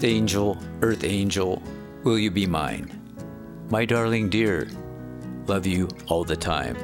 [0.00, 1.62] Earth Angel, Earth Angel,
[2.04, 2.90] will you be mine?
[3.68, 4.66] My darling dear,
[5.46, 6.74] love you all the time.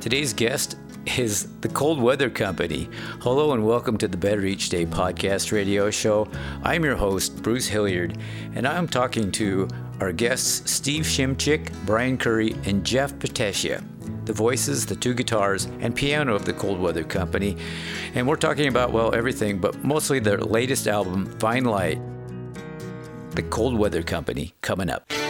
[0.00, 0.78] Today's guest
[1.18, 2.88] is the Cold Weather Company.
[3.20, 6.26] Hello and welcome to the Better Each Day podcast radio show.
[6.62, 8.16] I'm your host, Bruce Hilliard,
[8.54, 9.68] and I'm talking to
[10.00, 13.84] our guests, Steve Shimchick, Brian Curry, and Jeff Petesia
[14.24, 17.56] the voices, the two guitars, and piano of the Cold Weather Company.
[18.14, 22.00] And we're talking about, well, everything, but mostly their latest album, Fine Light,
[23.34, 25.21] the Cold Weather Company, coming up.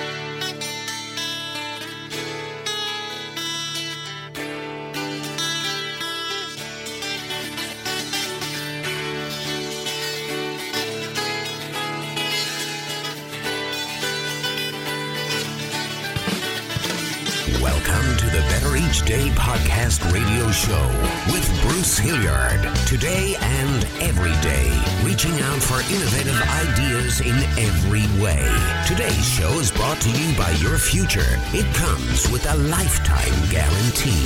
[19.13, 20.87] Day podcast radio show
[21.33, 22.61] with Bruce Hilliard.
[22.87, 24.71] Today and every day,
[25.03, 28.47] reaching out for innovative ideas in every way.
[28.87, 31.39] Today's show is brought to you by your future.
[31.53, 34.23] It comes with a lifetime guarantee.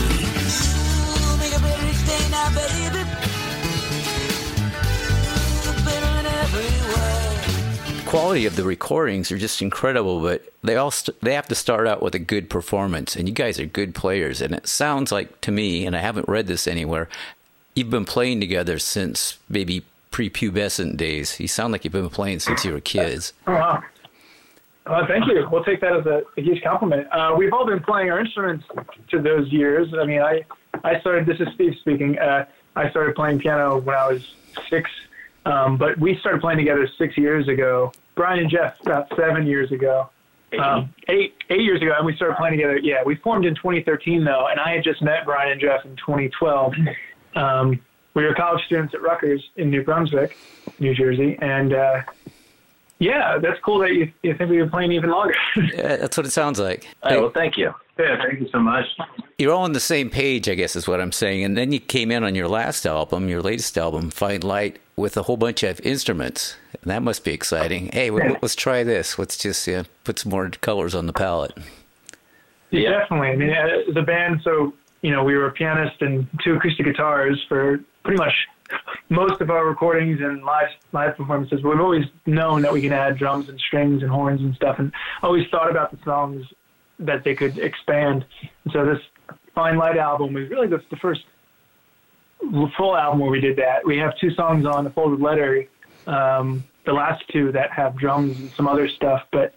[8.07, 11.87] Quality of the recordings are just incredible, but they all st- they have to start
[11.87, 14.41] out with a good performance, and you guys are good players.
[14.41, 17.09] And it sounds like to me, and I haven't read this anywhere,
[17.75, 21.39] you've been playing together since maybe prepubescent days.
[21.39, 23.33] You sound like you've been playing since you were kids.
[23.47, 23.83] Oh.
[24.87, 25.47] Uh, thank you.
[25.51, 27.09] We'll take that as a, a huge compliment.
[27.11, 28.65] Uh, we've all been playing our instruments
[29.11, 29.93] to those years.
[29.93, 30.45] I mean, I,
[30.85, 34.35] I started, this is Steve speaking, uh, I started playing piano when I was
[34.71, 34.89] six
[35.47, 37.93] um, but we started playing together six years ago.
[38.17, 40.11] Brian and Jeff about seven years ago.
[40.59, 42.79] Um, eight eight years ago, and we started playing together.
[42.79, 45.97] Yeah, we formed in 2013 though, and I had just met Brian and Jeff in
[45.97, 46.75] 2012.
[47.35, 47.81] Um,
[48.15, 50.37] we were college students at Rutgers in New Brunswick,
[50.79, 52.03] New Jersey, and uh,
[52.99, 55.35] yeah, that's cool that you, you think we've been playing even longer.
[55.57, 56.85] yeah, that's what it sounds like.
[57.05, 57.75] Hey, well, thank you.
[57.99, 58.85] Yeah, thank you so much.
[59.39, 61.45] You're all on the same page, I guess, is what I'm saying.
[61.45, 65.17] And then you came in on your last album, your latest album, Fine Light, with
[65.17, 66.57] a whole bunch of instruments.
[66.83, 67.91] And that must be exciting.
[67.93, 69.19] Hey, let's try this.
[69.19, 71.57] Let's just uh, put some more colors on the palette.
[72.71, 73.29] Yeah, definitely.
[73.29, 76.85] I mean, uh, the band, so, you know, we were a pianist and two acoustic
[76.85, 78.35] guitars for pretty much
[79.09, 81.63] most of our recordings and live live performances.
[81.63, 84.93] We've always known that we can add drums and strings and horns and stuff, and
[85.23, 86.45] always thought about the songs
[86.99, 88.25] that they could expand.
[88.65, 89.01] And so this
[89.55, 91.23] Fine Light album was really the, the first
[92.77, 93.85] full album where we did that.
[93.85, 95.67] We have two songs on the Folded Letter,
[96.07, 99.55] um, the last two that have drums and some other stuff, but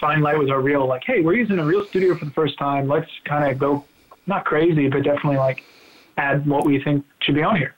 [0.00, 2.58] Fine Light was our real like, hey, we're using a real studio for the first
[2.58, 2.88] time.
[2.88, 3.84] Let's kind of go
[4.26, 5.62] not crazy, but definitely like
[6.16, 7.74] add what we think should be on here.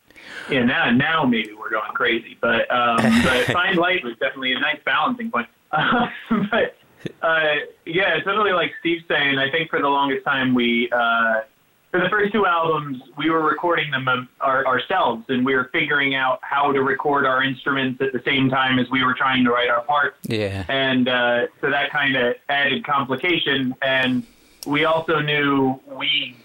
[0.50, 4.60] Yeah, now now maybe we're going crazy, but um, but Fine Light was definitely a
[4.60, 5.48] nice balancing point.
[5.72, 6.08] Uh,
[6.50, 6.76] but
[7.22, 9.38] uh, yeah, totally like Steve's saying.
[9.38, 11.42] I think for the longest time we, uh,
[11.90, 15.70] for the first two albums, we were recording them um, our, ourselves, and we were
[15.72, 19.44] figuring out how to record our instruments at the same time as we were trying
[19.44, 20.18] to write our parts.
[20.22, 20.64] Yeah.
[20.68, 24.24] And uh, so that kind of added complication, and
[24.66, 26.36] we also knew we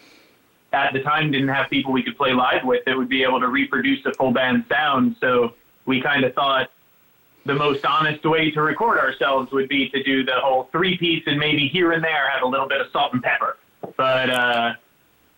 [0.74, 3.40] at the time didn't have people we could play live with that would be able
[3.40, 5.18] to reproduce a full band sound.
[5.20, 5.54] So
[5.86, 6.70] we kind of thought
[7.46, 11.24] the most honest way to record ourselves would be to do the whole three piece
[11.26, 13.58] and maybe here and there have a little bit of salt and pepper.
[13.98, 14.74] But uh,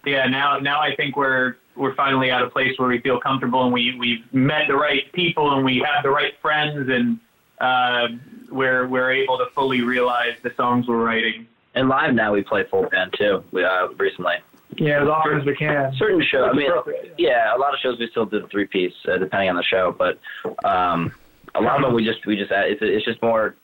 [0.05, 3.63] yeah, now now I think we're we're finally at a place where we feel comfortable
[3.63, 7.19] and we we've met the right people and we have the right friends and
[7.59, 8.07] uh,
[8.51, 11.47] we're we're able to fully realize the songs we're writing.
[11.75, 13.43] And live now we play full band too.
[13.51, 14.35] We uh, recently.
[14.77, 15.93] Yeah, as often as we can.
[15.97, 16.49] Certain shows.
[16.51, 16.71] I mean,
[17.17, 19.63] yeah, a lot of shows we still do the three piece uh, depending on the
[19.63, 20.17] show, but
[20.65, 21.13] um,
[21.55, 23.55] a lot of them we just we just it's it's just more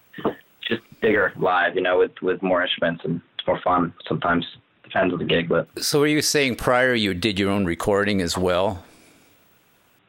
[0.67, 4.45] just bigger live, you know, with with more instruments and it's more fun sometimes.
[4.83, 5.67] Depends on the gig, but.
[5.77, 8.83] So, were you saying prior you did your own recording as well?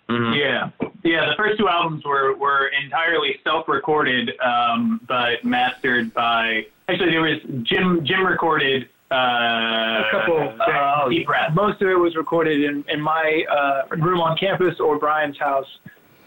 [0.08, 0.32] Mm-hmm.
[0.32, 0.70] Yeah,
[1.04, 1.28] yeah.
[1.28, 6.66] The first two albums were were entirely self-recorded, um, but mastered by.
[6.88, 8.04] Actually, there was Jim.
[8.04, 10.56] Jim recorded uh, a couple.
[10.60, 11.54] Uh, deep breath.
[11.54, 15.68] Most of it was recorded in in my uh, room on campus or Brian's house.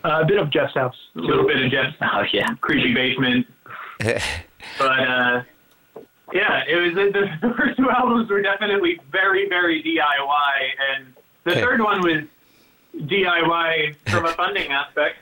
[0.04, 0.96] Uh, a bit of Jeff's house.
[1.16, 1.96] A little bit of Jeff's.
[2.02, 3.48] Oh yeah, creepy basement.
[4.00, 4.20] but
[4.82, 5.44] uh,
[6.34, 11.14] yeah, it was the, the first two albums were definitely very very DIY, and
[11.44, 12.24] the third one was
[12.98, 15.18] DIY from a funding aspect.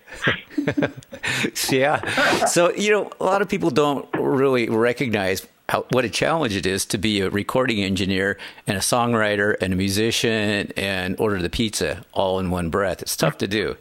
[1.72, 2.46] yeah.
[2.46, 6.66] So, you know, a lot of people don't really recognize how, what a challenge it
[6.66, 8.38] is to be a recording engineer
[8.68, 13.02] and a songwriter and a musician and order the pizza all in one breath.
[13.02, 13.78] It's tough to do.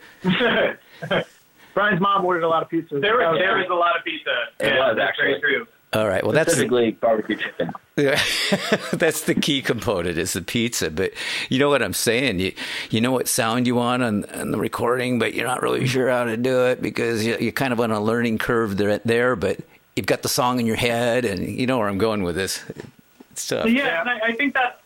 [1.74, 2.98] Brian's mom ordered a lot of pizza.
[2.98, 4.30] There was there was a lot of pizza.
[4.58, 5.56] It yeah, was, that's very actually.
[5.56, 5.66] true.
[5.92, 6.22] All right.
[6.22, 7.72] Well, that's the, barbecue chicken.
[7.96, 10.88] that's the key component is the pizza.
[10.88, 11.12] But
[11.48, 12.38] you know what I'm saying?
[12.38, 12.52] You
[12.90, 16.08] you know what sound you want on, on the recording, but you're not really sure
[16.08, 18.98] how to do it because you, you're kind of on a learning curve there.
[18.98, 19.58] there But
[19.96, 22.62] you've got the song in your head, and you know where I'm going with this.
[23.32, 23.66] It's tough.
[23.66, 24.82] Yeah, and I, I think that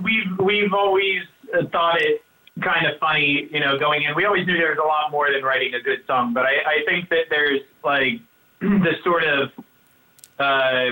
[0.00, 2.22] we've we've always uh, thought it
[2.62, 4.14] kind of funny, you know, going in.
[4.14, 6.54] We always knew there was a lot more than writing a good song, but I,
[6.66, 8.20] I think that there's like
[8.60, 9.50] this sort of
[10.38, 10.90] uh,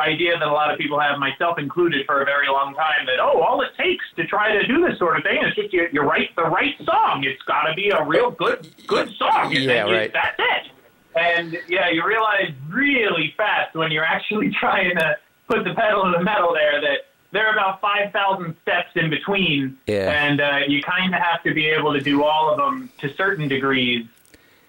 [0.00, 3.18] idea that a lot of people have, myself included, for a very long time, that
[3.20, 5.88] oh, all it takes to try to do this sort of thing is just you,
[5.92, 7.24] you write the right song.
[7.24, 10.12] It's got to be a real good good song, and Yeah, then you, right.
[10.12, 10.72] that's it.
[11.18, 15.16] And yeah, you realize really fast when you're actually trying to
[15.48, 17.05] put the pedal to the metal there that
[17.36, 19.76] there are about 5,000 steps in between.
[19.86, 20.10] Yeah.
[20.10, 23.12] And uh, you kind of have to be able to do all of them to
[23.14, 24.06] certain degrees,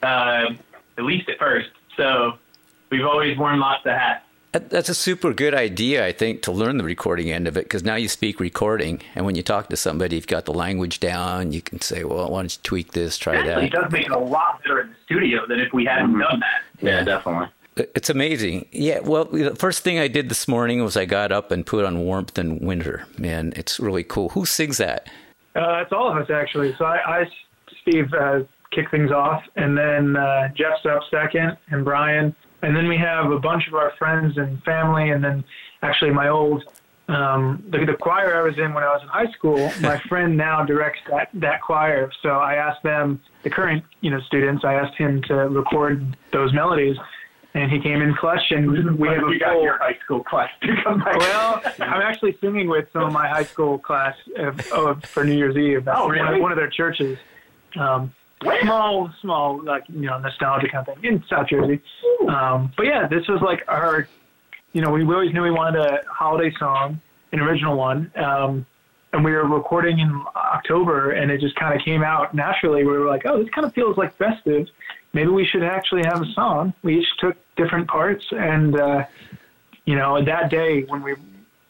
[0.04, 0.50] uh,
[0.98, 1.70] at least at first.
[1.96, 2.38] So
[2.90, 4.24] we've always worn lots of hats.
[4.52, 7.84] That's a super good idea, I think, to learn the recording end of it because
[7.84, 11.52] now you speak recording, and when you talk to somebody, you've got the language down.
[11.52, 14.06] You can say, "Well, why don't you tweak this, try Actually, it that." does make
[14.08, 16.62] it a lot better in the studio than if we hadn't done that.
[16.82, 17.50] Yeah, definitely.
[17.96, 18.68] It's amazing.
[18.72, 19.00] Yeah.
[19.00, 22.00] Well, the first thing I did this morning was I got up and put on
[22.00, 24.30] "Warmth and Winter," and it's really cool.
[24.30, 25.08] Who sings that?
[25.56, 26.76] Uh, it's all of us actually.
[26.78, 27.30] So I, I
[27.82, 28.42] Steve, uh,
[28.72, 33.32] kick things off, and then uh, Jeff's up second, and Brian, and then we have
[33.32, 35.44] a bunch of our friends and family, and then
[35.82, 36.64] actually my old
[37.10, 39.72] um, the, the choir I was in when I was in high school.
[39.82, 44.20] My friend now directs that that choir, so I asked them, the current you know
[44.22, 46.98] students, I asked him to record those melodies,
[47.58, 49.64] and he came in clutch, and we have a you got full.
[49.64, 51.18] your high school class to come back.
[51.18, 55.36] Well, I'm actually singing with some of my high school class of, of, for New
[55.36, 55.88] Year's Eve.
[55.88, 56.36] at Oh, one, really?
[56.36, 57.18] of, one of their churches.
[57.80, 58.14] Um,
[58.62, 61.82] small, small, like you know, nostalgia kind of thing in South Jersey.
[62.30, 64.08] Um, but yeah, this was like our,
[64.74, 67.02] you know, we, we always knew we wanted a holiday song,
[67.32, 68.12] an original one.
[68.16, 68.66] Um,
[69.14, 72.84] and we were recording in October, and it just kind of came out naturally.
[72.84, 74.68] We were like, "Oh, this kind of feels like festive.
[75.14, 79.06] Maybe we should actually have a song." We each took different parts, and uh,
[79.86, 81.16] you know, that day when we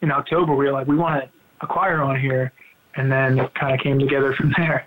[0.02, 1.24] in October, we were like, "We want
[1.60, 2.52] a choir on here,"
[2.96, 4.84] and then it kind of came together from there.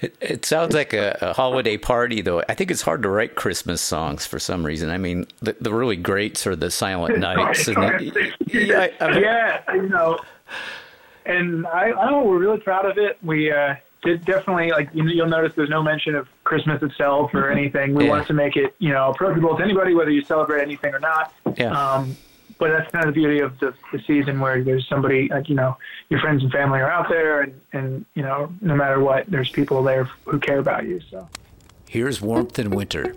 [0.00, 2.42] It, it sounds like a, a holiday party, though.
[2.48, 4.90] I think it's hard to write Christmas songs for some reason.
[4.90, 7.66] I mean, the, the really greats are the Silent Nights.
[7.68, 10.18] and the, yeah, I- I mean, yeah, you know,
[11.26, 13.18] and I, I don't know, we're really proud of it.
[13.22, 13.74] We uh,
[14.04, 17.94] did definitely like you, you'll notice there's no mention of Christmas itself or anything.
[17.94, 18.10] We Yeah.
[18.10, 21.32] wanted to make it you know approachable to anybody, whether you celebrate anything or not.
[21.56, 21.72] Yeah.
[21.72, 22.16] Um,
[22.58, 25.54] but that's kind of the beauty of the, the season where there's somebody like you
[25.54, 25.76] know
[26.10, 29.50] your friends and family are out there, and and you know no matter what, there's
[29.50, 31.00] people there who care about you.
[31.10, 31.28] So.
[31.88, 33.14] Here's Warmth in Winter.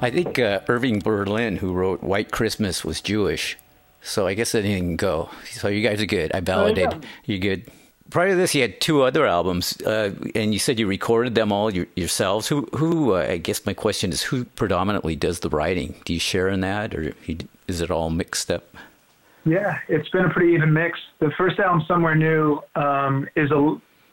[0.00, 3.56] I think uh, Irving Berlin, who wrote White Christmas, was Jewish.
[4.02, 5.30] So I guess anything can go.
[5.50, 6.32] So you guys are good.
[6.32, 7.04] I validated.
[7.24, 7.70] You're good.
[8.10, 11.52] Prior to this, you had two other albums, uh, and you said you recorded them
[11.52, 12.48] all your, yourselves.
[12.48, 13.14] Who, who?
[13.14, 15.94] Uh, I guess my question is, who predominantly does the writing?
[16.06, 18.64] Do you share in that, or you, is it all mixed up?
[19.44, 20.98] Yeah, it's been a pretty even mix.
[21.18, 23.56] The first album, Somewhere New, um, is a,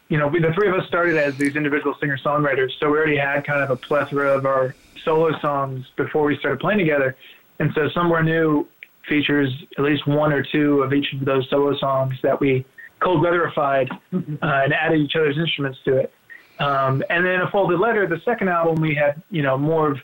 [0.09, 2.97] you know, we, the three of us started as these individual singer songwriters, so we
[2.97, 4.75] already had kind of a plethora of our
[5.05, 7.15] solo songs before we started playing together.
[7.59, 8.67] And so Somewhere New
[9.07, 12.65] features at least one or two of each of those solo songs that we
[12.99, 13.97] cold weatherified uh,
[14.41, 16.13] and added each other's instruments to it.
[16.59, 19.99] Um, and then a folded letter, the second album, we had you know more of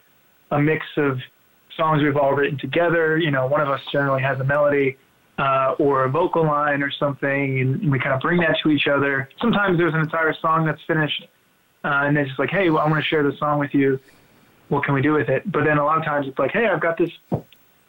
[0.51, 1.19] a mix of
[1.77, 3.17] songs we've all written together.
[3.17, 4.97] You know, one of us generally has a melody
[5.37, 8.87] uh, or a vocal line or something, and we kind of bring that to each
[8.87, 9.29] other.
[9.39, 11.23] Sometimes there's an entire song that's finished,
[11.83, 13.99] uh, and it's just like, hey, well, I want to share this song with you.
[14.71, 15.51] What can we do with it?
[15.51, 17.11] But then a lot of times it's like, hey, I've got this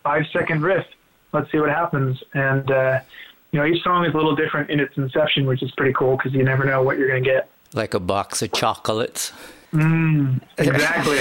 [0.03, 0.85] five second riff.
[1.33, 2.21] Let's see what happens.
[2.35, 2.99] And uh,
[3.53, 6.17] you know, each song is a little different in its inception, which is pretty cool
[6.17, 7.49] because you never know what you're going to get.
[7.73, 9.33] Like a box of chocolates.
[9.73, 11.21] Mm, exactly.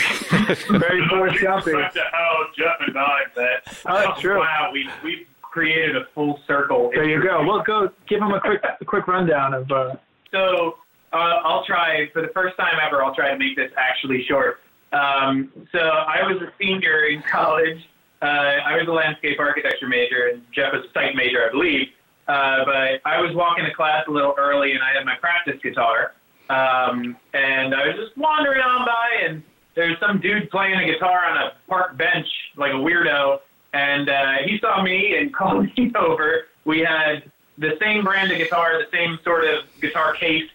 [0.80, 1.74] Very Forrest Gumpy.
[1.80, 3.77] Back to how Jeff and I met.
[3.86, 4.39] Oh, that's true.
[4.39, 6.89] Wow, we we created a full circle.
[6.91, 7.46] There you go.
[7.46, 9.72] Well, go give them a quick a quick rundown of.
[9.72, 9.96] Uh,
[10.32, 10.77] So
[11.13, 13.03] uh, I'll try for the first time ever.
[13.03, 14.60] I'll try to make this actually short.
[14.91, 17.88] Um, so I was a senior in college.
[18.21, 21.88] Uh, I was a landscape architecture major, and Jeff was a site major, I believe.
[22.27, 25.60] Uh, but I was walking to class a little early, and I had my practice
[25.62, 26.13] guitar.
[26.50, 29.43] Um, and I was just wandering on by, and
[29.75, 33.39] there's some dude playing a guitar on a park bench like a weirdo.
[33.74, 36.48] And uh, he saw me and called me over.
[36.65, 40.50] We had the same brand of guitar, the same sort of guitar case,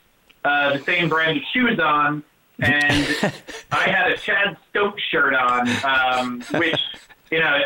[0.44, 2.22] uh, the same brand of shoes on,
[2.58, 3.06] and
[3.72, 6.80] I had a Chad Stokes shirt on, um, which
[7.30, 7.58] you know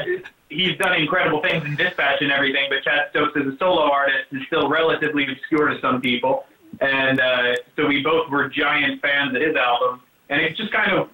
[0.49, 4.27] he's done incredible things in Dispatch and everything, but Chad Stokes as a solo artist
[4.33, 6.45] is still relatively obscure to some people,
[6.81, 10.93] and uh, so we both were giant fans of his album, and it just kind
[10.93, 11.11] of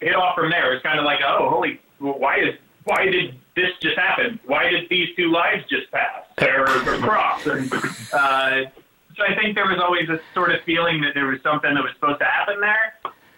[0.00, 0.72] hit off from there.
[0.74, 4.40] It's kind of like, oh, holy, why is why did this just happen?
[4.46, 7.46] Why did these two lives just pass or, or cross?
[7.46, 7.72] And
[8.12, 8.70] uh,
[9.16, 11.82] so I think there was always this sort of feeling that there was something that
[11.82, 12.94] was supposed to happen there.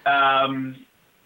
[0.07, 0.77] Um,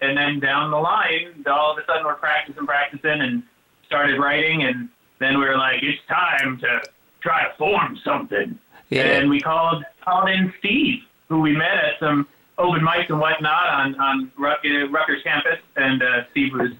[0.01, 3.43] and then down the line, all of a sudden we're practicing, practicing, and
[3.87, 6.81] started writing, and then we were like, it's time to
[7.21, 8.59] try to form something.
[8.91, 9.03] Yeah.
[9.03, 13.69] And we called called in Steve, who we met at some open mics and whatnot
[13.69, 16.71] on on uh, Rutgers campus, and uh, Steve was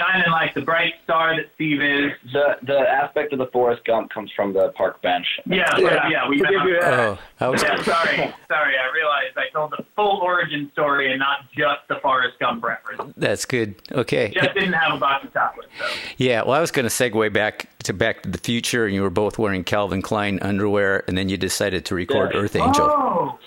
[0.00, 2.12] shining like the bright star that Steve is.
[2.32, 5.26] The the aspect of the Forrest Gump comes from the park bench.
[5.46, 6.98] Yeah, yeah, yeah we met We'll give you on- that.
[7.00, 7.62] Oh, I was.
[7.62, 8.16] Yeah, sorry,
[8.48, 8.74] sorry.
[8.78, 13.12] I realized I told the full origin story and not just the Forrest Gump reference.
[13.16, 13.74] That's good.
[13.92, 14.30] Okay.
[14.34, 15.84] Just didn't have a box of chocolates, so.
[16.16, 19.02] Yeah, well, I was going to segue back to Back to the Future, and you
[19.02, 22.40] were both wearing Calvin Klein underwear, and then you decided to record Yeah.
[22.40, 22.84] Earth Angel.
[22.90, 23.38] Oh,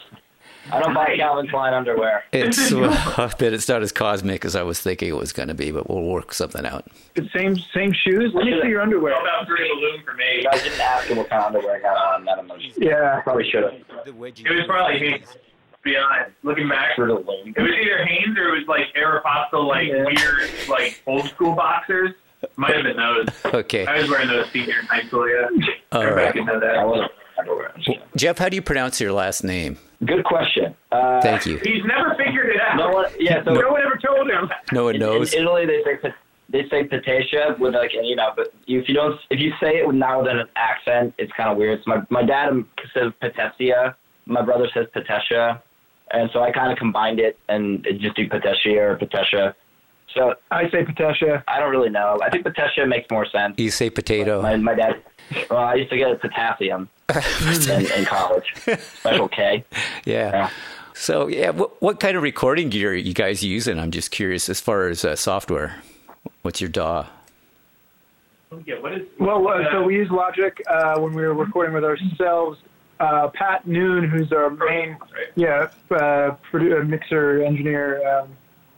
[0.71, 2.23] I don't buy Calvin Klein underwear.
[2.31, 2.89] It's well,
[3.39, 5.89] that it's not as cosmic as I was thinking it was going to be, but
[5.89, 6.85] we'll work something out.
[7.15, 8.31] the same same shoes.
[8.33, 9.13] Let me see your underwear.
[9.19, 10.45] about three balloon for me.
[10.49, 12.25] I didn't ask him what kind of underwear I got on.
[12.25, 13.19] That I'm Yeah.
[13.21, 13.73] probably should have.
[14.07, 15.27] It was probably Hanes.
[15.31, 15.37] To
[15.89, 17.53] be honest, looking back, Fruit of the Loom.
[17.57, 20.05] it was either Hanes or it was like Aeropostale, like Yeah.
[20.05, 22.11] weird, like old school boxers.
[22.55, 23.27] Might have been those.
[23.53, 23.85] Okay.
[23.85, 25.27] I was wearing those senior in high school.
[25.29, 25.47] Yeah.
[25.91, 26.45] All Everybody right.
[26.47, 26.75] know that.
[26.77, 27.11] I wasn't.
[28.15, 29.77] Jeff, how do you pronounce your last name?
[30.05, 30.75] Good question.
[30.91, 31.57] Uh, Thank you.
[31.63, 32.77] He's never figured it out.
[32.77, 33.05] No one.
[33.19, 33.43] Yeah.
[33.43, 34.49] So No one ever told him.
[34.71, 35.33] No one in, knows.
[35.33, 36.15] in Italy, they say pa-
[36.49, 39.87] they say Patecia with like, you know, but if you don't, if you say it
[39.87, 41.79] with now with an accent, it's kind of weird.
[41.83, 42.49] So my my dad
[42.93, 43.95] says Patecia,
[44.25, 45.61] my brother says Patecia,
[46.11, 49.53] and so I kind of combined it and just do Patecia or Patecia.
[50.13, 51.43] So I say Patecia.
[51.47, 52.19] I don't really know.
[52.21, 53.57] I think Patecia makes more sense.
[53.57, 54.41] You say potato.
[54.41, 55.01] My my dad.
[55.49, 56.89] Well, I used to get potassium
[57.69, 58.53] in, in college.
[58.99, 59.63] Special K.
[60.05, 60.29] Yeah.
[60.31, 60.49] Yeah.
[60.95, 63.79] So, yeah, what, what kind of recording gear are you guys using?
[63.79, 65.81] I'm just curious as far as uh, software.
[66.43, 67.07] What's your DAW?
[68.65, 69.07] Yeah, what is?
[69.19, 72.59] Well, uh, so we use Logic uh, when we were recording with ourselves.
[72.99, 74.97] Uh, Pat Noon, who's our main,
[75.35, 78.29] yeah, uh, produ- uh, mixer engineer, um,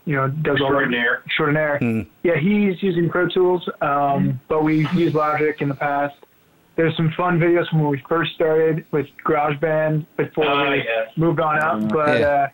[0.06, 1.22] you know, does all the Extraordinaire.
[1.26, 1.78] extraordinaire.
[1.78, 2.00] Hmm.
[2.22, 6.14] Yeah, he's using Pro Tools, um, but we've used Logic in the past.
[6.76, 11.06] There's some fun videos from when we first started with GarageBand before Oh, we yeah.
[11.16, 11.92] moved on out.
[11.92, 12.26] But Yeah.
[12.26, 12.48] uh,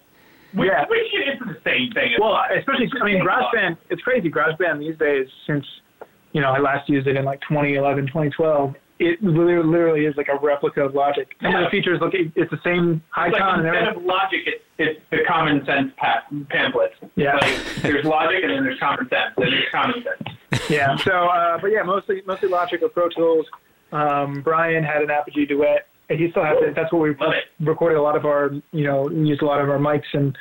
[0.54, 0.84] Which, Yeah.
[0.88, 2.12] which is the same thing.
[2.20, 2.58] well, mine.
[2.58, 3.76] especially I mean, GarageBand.
[3.90, 4.30] It's crazy.
[4.30, 5.66] GarageBand these days, since
[6.32, 8.74] you know I last used it in like 2011, 2012.
[9.02, 11.28] It literally, literally is like a replica of Logic.
[11.42, 14.40] Some of the features look, it's the same It's like icon and instead of logic,
[14.46, 16.92] it's, it's the common sense pa- pamphlet.
[17.16, 17.34] Yeah.
[17.34, 19.34] Like, there's logic and then there's common sense.
[19.36, 20.70] And there's common sense.
[20.70, 20.96] Yeah.
[20.96, 23.46] So, uh, but yeah, mostly mostly Logic with Pro Tools.
[23.92, 26.74] Um, Brian had an Apogee duet, and he still has it.
[26.74, 29.68] That's what we Love recorded a lot of our, you know, used a lot of
[29.68, 30.36] our mics and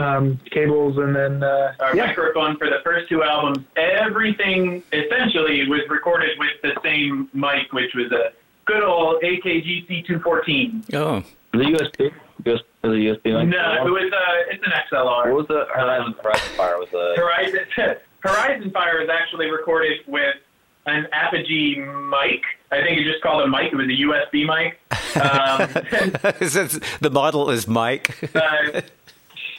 [0.00, 5.68] um, cables, and then uh, Our yeah, microphone for the first two albums, everything essentially
[5.68, 8.32] was recorded with the same mic, which was a
[8.64, 10.94] good old AKG C214.
[10.94, 12.12] Oh, The USB.
[12.46, 13.48] US, the USB mic.
[13.48, 15.04] No, it was uh, it's an XLR.
[15.04, 15.34] What XLR.
[15.36, 16.78] was the Horizon Horizon Fire?
[16.78, 20.36] Was the Horizon Horizon Fire is actually recorded with
[20.86, 22.42] an Apogee mic.
[22.72, 23.72] I think it just called a mic.
[23.72, 24.80] It was a USB mic.
[25.20, 28.16] Um, Since the model is Mike.
[28.34, 28.80] uh,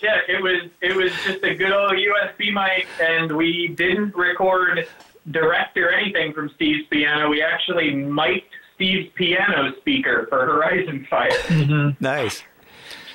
[0.01, 4.87] yeah, it was it was just a good old USB mic, and we didn't record
[5.29, 7.29] direct or anything from Steve's piano.
[7.29, 11.29] We actually mic'd Steve's piano speaker for Horizon Fire.
[11.29, 12.03] Mm-hmm.
[12.03, 12.43] nice.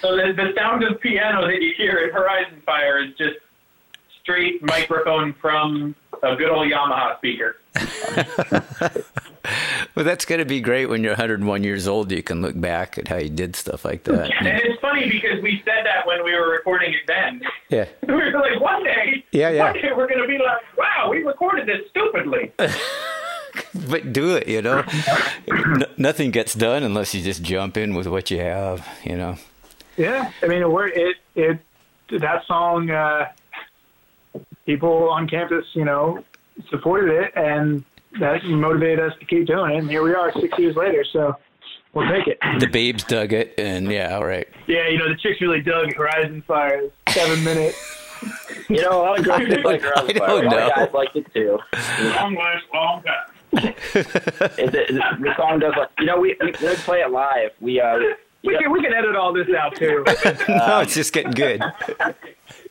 [0.00, 3.38] So the, the sound of piano that you hear at Horizon Fire is just
[4.22, 7.56] straight microphone from a good old Yamaha speaker.
[9.96, 12.12] Well, that's going to be great when you're 101 years old.
[12.12, 14.30] You can look back at how you did stuff like that.
[14.38, 17.40] And it's funny because we said that when we were recording it then.
[17.70, 17.86] Yeah.
[18.06, 19.72] We were like, one day, Yeah, yeah.
[19.72, 22.52] one day we're going to be like, wow, we recorded this stupidly.
[23.88, 24.84] But do it, you know.
[25.50, 29.36] N- nothing gets done unless you just jump in with what you have, you know.
[29.96, 30.30] yeah.
[30.42, 31.58] I mean, we're, it it
[32.10, 32.90] that song.
[32.90, 33.28] Uh,
[34.66, 36.22] people on campus, you know,
[36.68, 37.82] supported it, and
[38.20, 39.78] that motivated us to keep doing it.
[39.78, 41.04] And here we are, six years later.
[41.12, 41.36] So
[41.92, 42.38] we'll take it.
[42.60, 44.46] The babes dug it, and yeah, all right.
[44.66, 46.88] Yeah, you know, the chicks really dug Horizon Fire.
[47.08, 48.02] Seven minutes.
[48.70, 50.26] You know, a lot of girls did like Horizon I Fire.
[50.28, 50.66] don't A lot know.
[50.68, 51.58] of guys liked it too.
[52.00, 53.74] Long last, long time.
[53.78, 54.88] It, it,
[55.20, 57.50] the song does like you know we we, we play it live.
[57.60, 57.98] We uh
[58.42, 60.02] We can we can edit all this out too.
[60.48, 61.62] no, it's just getting good.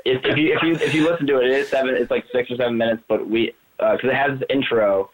[0.03, 1.95] if, if you if you if you listen to it, it is seven.
[1.95, 5.11] It's like six or seven minutes, but we because it has this intro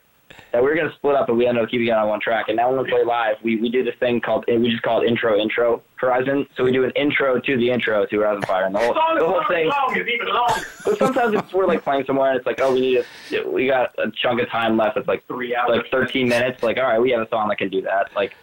[0.52, 2.46] that we were gonna split up, but we ended up keeping it on one track.
[2.48, 5.02] And now when we play live, we we do this thing called we just call
[5.02, 6.48] it intro intro Horizon.
[6.56, 9.26] So we do an intro to the intro to Horizon Fire, and the whole the
[9.26, 9.68] whole thing.
[9.68, 10.64] is longer.
[10.84, 13.68] But sometimes if we're like playing somewhere and it's like, oh, we need a, we
[13.68, 14.98] got a chunk of time left.
[14.98, 15.70] It's like Three hours.
[15.78, 16.64] like 13 minutes.
[16.64, 18.14] Like, all right, we have a song that can do that.
[18.16, 18.36] Like,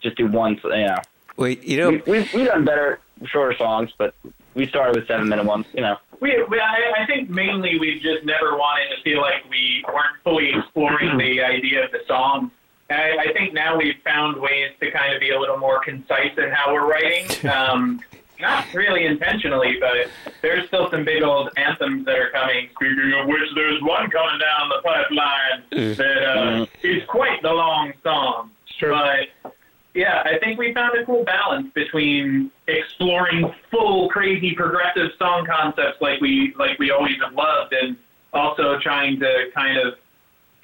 [0.00, 0.60] just do one.
[0.64, 0.96] You know,
[1.36, 4.14] Wait, you know, we, we've we've done better, shorter songs, but
[4.54, 5.66] we started with seven minute ones.
[5.72, 9.48] You know, We, we I, I think mainly we've just never wanted to feel like
[9.48, 12.50] we weren't fully exploring the idea of the song.
[12.90, 16.36] I, I think now we've found ways to kind of be a little more concise
[16.36, 17.26] in how we're writing.
[17.48, 18.00] Um,
[18.40, 20.08] not really intentionally, but
[20.42, 22.68] there's still some big old anthems that are coming.
[22.76, 27.92] Speaking of which, there's one coming down the pipeline that uh, is quite the long
[28.04, 28.50] song.
[28.78, 28.92] Sure.
[28.92, 29.52] But
[29.94, 36.00] yeah, I think we found a cool balance between exploring full crazy progressive song concepts
[36.00, 37.96] like we like we always have loved and
[38.32, 39.94] also trying to kind of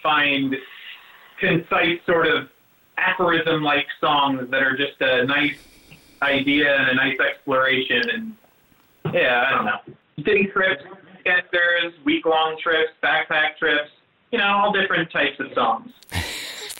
[0.02, 0.56] find
[1.38, 2.48] concise sort of
[2.98, 5.56] aphorism like songs that are just a nice
[6.22, 8.36] idea and a nice exploration and
[9.12, 10.24] yeah, I don't know.
[10.24, 10.82] City trips,
[11.24, 13.90] weekenders, week long trips, backpack trips,
[14.30, 15.90] you know, all different types of songs.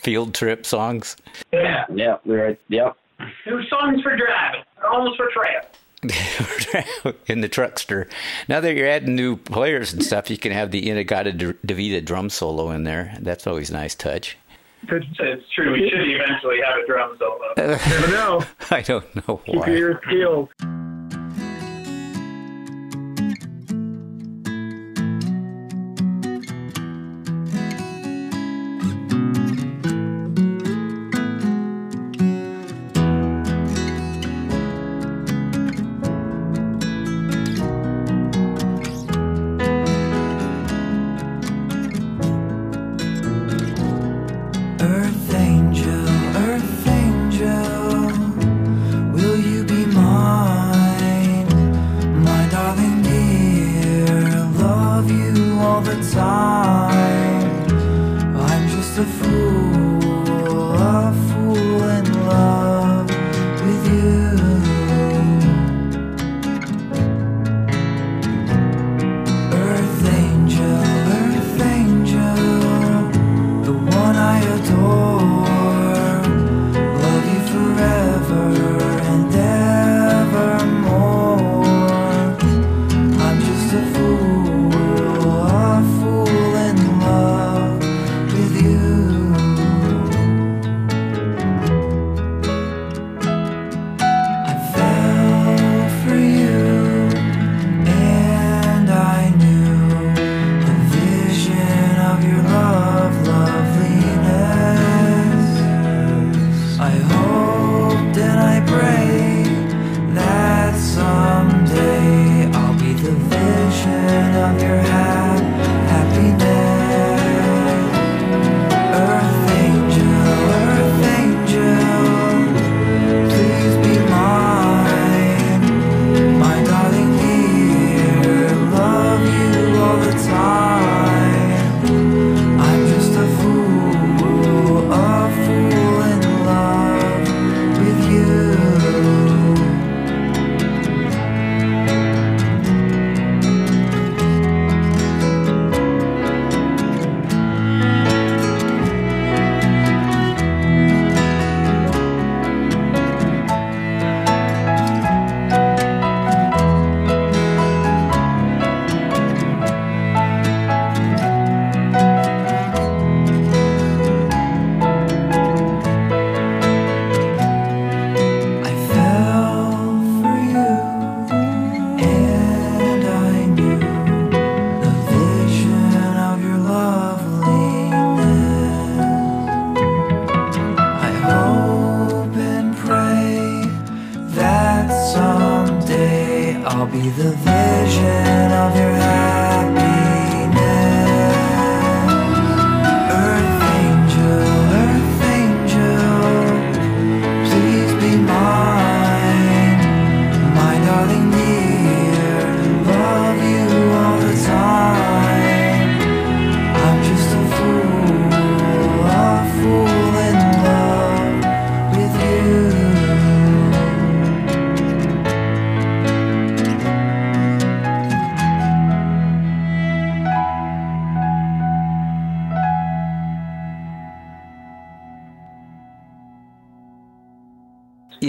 [0.04, 1.16] Field trip songs.
[1.52, 1.86] Yeah.
[1.92, 2.96] yeah, we were yep.
[3.44, 5.62] There were songs for driving, almost for trail.
[7.26, 8.06] in the truckster.
[8.46, 12.28] Now that you're adding new players and stuff, you can have the Inagata Davida drum
[12.28, 13.16] solo in there.
[13.20, 14.36] That's always a nice touch.
[14.86, 15.72] It's true.
[15.72, 17.54] We should eventually have a drum solo.
[17.56, 18.44] Never know.
[18.70, 19.46] I don't know why.
[19.46, 19.70] Keep your why.
[19.70, 20.93] ears peeled.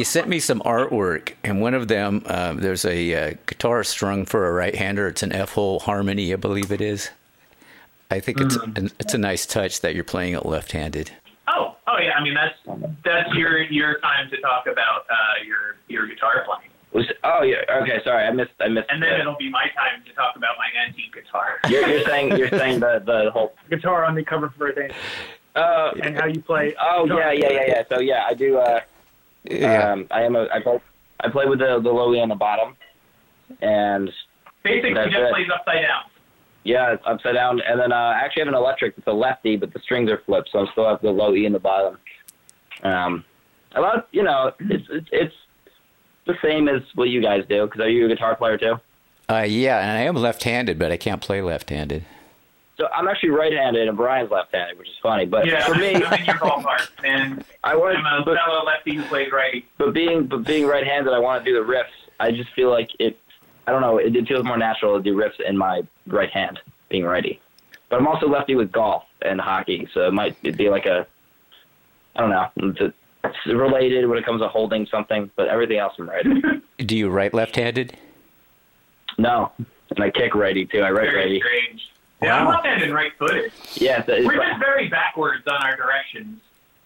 [0.05, 4.47] Sent me some artwork, and one of them, uh, there's a uh, guitar strung for
[4.47, 5.07] a right-hander.
[5.09, 7.09] It's an F-hole harmony, I believe it is.
[8.09, 8.87] I think it's Mm-hmm.
[8.99, 11.11] it's a nice touch that you're playing it left-handed.
[11.47, 12.11] Oh, oh yeah.
[12.13, 12.55] I mean, that's
[13.03, 17.57] that's your your time to talk about uh, your your guitar playing, Was, oh yeah.
[17.81, 17.99] Okay.
[18.03, 18.51] Sorry, I missed.
[18.59, 18.87] I missed.
[18.91, 21.59] and then the- it'll be my time to talk about my antique guitar.
[21.69, 23.53] you're, you're saying you're saying the the whole.
[23.69, 24.93] Guitar on the cover for Birthday
[25.55, 26.75] Uh, and how you play.
[26.79, 27.83] oh yeah yeah yeah yeah.
[27.89, 28.57] So yeah, I do.
[28.59, 28.81] Uh,
[29.49, 29.91] Yeah.
[29.93, 30.47] Um, I am a.
[30.53, 30.79] I play.
[31.21, 32.75] I play with the the low E on the bottom,
[33.61, 34.09] and
[34.63, 35.31] Basically, That's just it.
[35.33, 36.01] plays upside down.
[36.63, 37.61] yeah, it's upside down.
[37.61, 38.97] And then uh, I actually have an electric.
[38.97, 41.45] It's a lefty, but the strings are flipped, so I still have the low E
[41.45, 41.97] in the bottom.
[42.81, 43.23] Um,
[43.75, 44.07] a lot.
[44.11, 45.35] You know, it's it's, it's
[46.25, 47.65] the same as what you guys do.
[47.65, 48.75] Because are you a guitar player too?
[49.29, 52.05] Uh, yeah, and I am left-handed, but I can't play left-handed.
[52.77, 55.25] So I'm actually right-handed, and Brian's left-handed, which is funny.
[55.25, 57.97] But Yeah, for me, I'm in your ballpark, and I want.
[57.97, 59.65] I'm a But, fellow lefty who plays righty.
[59.77, 61.85] but being but being right-handed, I want to do the riffs.
[62.19, 63.17] I just feel like it.
[63.67, 63.97] I don't know.
[63.97, 66.59] It, it feels more natural to do riffs in my right hand,
[66.89, 67.39] being righty.
[67.89, 71.07] But I'm also lefty with golf and hockey, so it might be like a.
[72.15, 72.47] I don't know.
[72.57, 76.41] It's, it's related when it comes to holding something, but everything else I'm righty.
[76.85, 77.95] Do you write left-handed?
[79.17, 79.51] no,
[79.91, 80.81] and I kick righty too.
[80.81, 81.39] I write Very righty.
[81.39, 81.89] strange.
[82.25, 82.51] Yeah, I'm Wow.
[82.53, 83.51] left-handed and right-footed.
[83.75, 86.41] Yeah, it's, it's, We're just very backwards on our directions.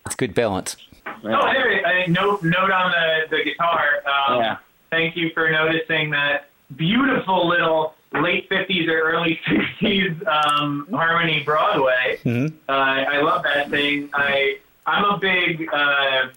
[0.06, 0.75] It's good balance.
[1.08, 4.04] Oh, there, I note note on the the guitar.
[4.06, 4.58] Um, yeah.
[4.91, 12.19] Thank you for noticing that beautiful little late 50s or early 60s um, Harmony Broadway.
[12.23, 12.54] Mhm.
[12.67, 14.10] Uh, I love that thing.
[14.13, 15.67] I I'm a big.
[15.71, 16.28] Uh,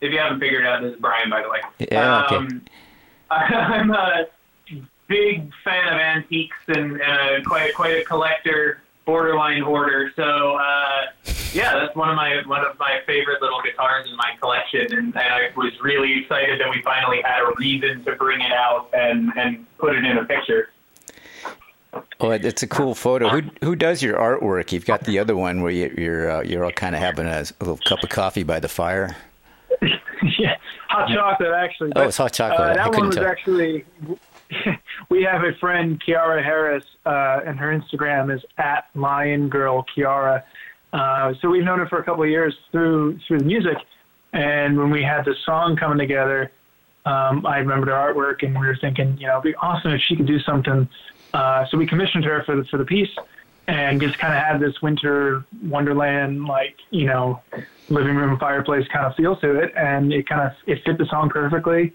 [0.00, 1.60] if you haven't figured it out, this is Brian, by the way.
[1.90, 2.36] Yeah, okay.
[2.36, 2.62] Um,
[3.30, 4.26] I'm a
[5.12, 10.10] big fan of antiques and uh, quite quite a collector, borderline hoarder.
[10.16, 11.06] So uh,
[11.52, 15.14] yeah, that's one of my one of my favorite little guitars in my collection, and,
[15.14, 18.88] and I was really excited that we finally had a reason to bring it out
[18.94, 20.70] and and put it in a picture.
[22.20, 23.28] Oh, it's a cool photo.
[23.28, 24.72] Who who does your artwork?
[24.72, 27.44] You've got the other one where you, you're uh, you're all kind of having a,
[27.60, 29.14] a little cup of coffee by the fire.
[30.38, 30.56] yeah,
[30.88, 31.92] hot chocolate actually.
[31.96, 32.60] Oh, it's hot chocolate.
[32.60, 33.26] Uh, that one was tell.
[33.26, 33.84] actually.
[35.10, 40.42] we have a friend, Kiara Harris, uh, and her Instagram is at Lion Girl Kiara.
[40.92, 43.76] Uh, so we've known her for a couple of years through through the music,
[44.32, 46.52] and when we had the song coming together,
[47.06, 50.00] um, I remembered her artwork, and we were thinking, you know, it'd be awesome if
[50.02, 50.88] she could do something.
[51.32, 53.10] Uh, so we commissioned her for the for the piece,
[53.68, 57.40] and just kind of had this winter wonderland, like you know,
[57.88, 61.06] living room fireplace kind of feel to it, and it kind of it fit the
[61.06, 61.92] song perfectly.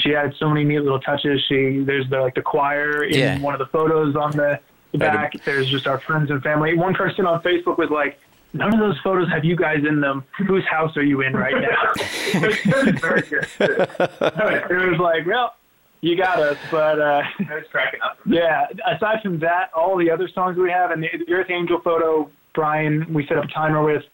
[0.00, 1.40] She added so many neat little touches.
[1.48, 3.38] She there's the like the choir in Yeah.
[3.40, 4.58] one of the photos on the
[4.92, 6.74] the back, there's just our friends and family.
[6.76, 8.18] One person on Facebook was like,
[8.52, 10.24] "None of those photos have you guys in them.
[10.46, 11.92] Whose house are you in right now?"
[12.40, 13.46] Very good.
[13.60, 15.55] it was like, well,
[16.00, 17.00] you got us, but.
[17.00, 18.18] uh I was cracking up.
[18.26, 18.66] Yeah.
[18.86, 22.30] Aside from that, all the other songs we have and the, the Earth Angel photo,
[22.54, 24.04] Brian, we set up a timer with.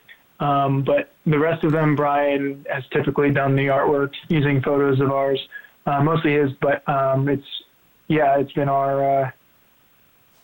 [0.41, 5.13] Um, but the rest of them, Brian has typically done the artwork using photos of
[5.13, 5.41] ours,
[5.87, 6.51] uh, mostly his.
[6.61, 7.47] But um, it's
[8.09, 9.31] yeah, it's been our uh,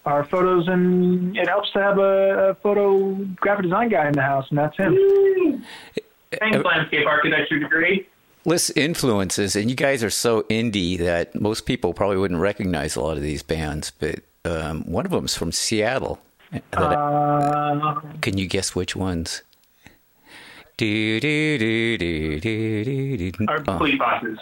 [0.07, 4.22] our photos, and it helps to have a, a photo graphic design guy in the
[4.22, 5.64] house, and that's him.
[6.38, 8.07] Thanks, landscape architecture degree.
[8.44, 13.01] List influences, and you guys are so indie that most people probably wouldn't recognize a
[13.01, 13.90] lot of these bands.
[13.90, 16.18] But um, one of them's from Seattle.
[16.72, 19.42] Uh, Can you guess which ones?
[20.79, 23.47] Do, do, do, do, do, do.
[23.49, 24.38] Our Oh, Fleet Foxes.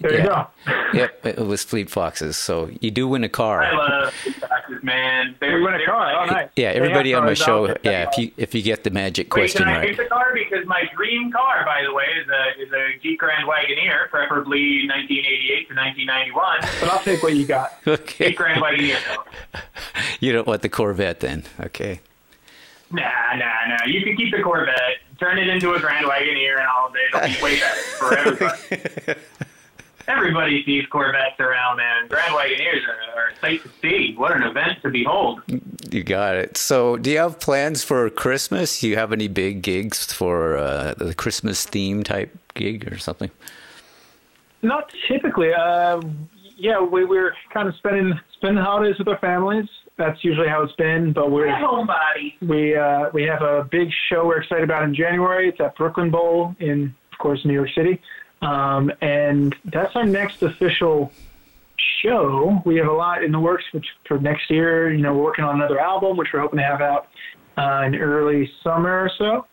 [0.00, 0.24] there you Yeah.
[0.26, 0.46] go.
[0.92, 2.36] Yep, it was Fleet Foxes.
[2.36, 3.62] So you do win a car.
[3.62, 5.36] I love Fleet Foxes, man.
[5.38, 6.12] They're, We win a car.
[6.26, 6.48] Like- nice.
[6.56, 7.68] Yeah, everybody They on my show.
[7.84, 9.88] Yeah, if you if you get the magic Wait, question I right.
[9.88, 10.32] pick the car?
[10.34, 14.88] Because my dream car, by the way, is a is a Jeep Grand Wagoneer, preferably
[14.88, 16.58] 1988 to 1991.
[16.80, 17.74] But I'll take what you got.
[17.86, 18.98] Okay, Jeep Grand Wagoneer,
[20.18, 21.44] you don't want the Corvette then.
[21.60, 22.00] Okay.
[22.92, 23.02] Nah,
[23.36, 23.84] nah, nah.
[23.86, 24.74] You can keep the Corvette,
[25.20, 27.14] turn it into a Grand Wagoneer, and all of it.
[27.14, 29.20] It'll be way better for everybody.
[30.08, 32.08] Everybody sees Corvettes around, man.
[32.08, 34.14] Grand Wagoneers are, are a sight to see.
[34.16, 35.40] What an event to behold.
[35.88, 36.56] You got it.
[36.56, 38.80] So, do you have plans for Christmas?
[38.80, 43.30] Do you have any big gigs for uh, the Christmas theme type gig or something?
[44.62, 45.54] Not typically.
[45.54, 46.00] Uh,
[46.56, 49.68] yeah, we, we're kind of spending spending holidays with our families.
[50.00, 51.12] That's usually how it's been.
[51.12, 52.32] But we're Homebody.
[52.40, 55.50] we uh, we have a big show we're excited about in January.
[55.50, 58.00] It's at Brooklyn Bowl in, of course, New York City,
[58.40, 61.12] um, and that's our next official
[62.02, 62.62] show.
[62.64, 64.90] We have a lot in the works which, for next year.
[64.90, 67.08] You know, we're working on another album, which we're hoping to have out
[67.58, 69.46] uh, in early summer or so.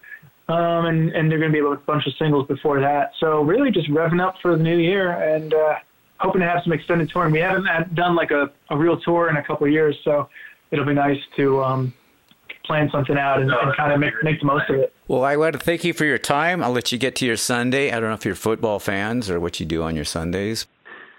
[0.49, 3.11] Um, and, and they're going to be a bunch of singles before that.
[3.19, 5.75] So really just revving up for the new year and uh,
[6.19, 7.31] hoping to have some extended touring.
[7.31, 10.29] We haven't had, done like a, a real tour in a couple of years, so
[10.71, 11.93] it'll be nice to um,
[12.65, 14.93] plan something out and, and kind of make, make the most of it.
[15.07, 16.63] Well, I want to thank you for your time.
[16.63, 17.91] I'll let you get to your Sunday.
[17.91, 20.67] I don't know if you're football fans or what you do on your Sundays.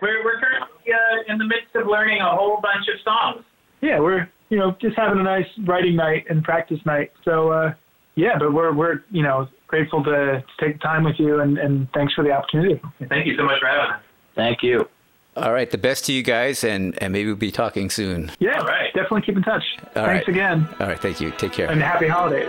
[0.01, 3.45] We're, we're currently uh, in the midst of learning a whole bunch of songs.
[3.81, 7.13] Yeah, we're you know just having a nice writing night and practice night.
[7.25, 7.75] So uh,
[8.15, 11.89] yeah, but we're we're you know grateful to, to take time with you and, and
[11.93, 12.81] thanks for the opportunity.
[13.09, 14.03] Thank you so much for having us.
[14.39, 14.89] Thank you.
[15.37, 18.33] All right, the best to you guys, and, and maybe we'll be talking soon.
[18.41, 18.93] Yeah, All right.
[18.95, 19.63] definitely keep in touch.
[19.95, 20.29] All thanks right.
[20.29, 21.31] again All right, thank you.
[21.33, 21.71] Take care.
[21.71, 22.49] and happy holidays.